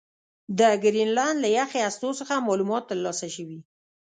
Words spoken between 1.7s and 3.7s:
هستو څخه معلومات ترلاسه شوي